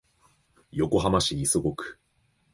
[0.71, 1.99] 横浜市磯子区